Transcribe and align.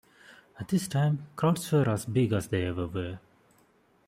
At 0.59 0.69
this 0.69 0.87
time 0.87 1.27
crowds 1.35 1.71
were 1.71 1.87
as 1.87 2.05
big 2.07 2.33
as 2.33 2.47
they 2.47 2.65
ever 2.65 2.87
were. 2.87 3.19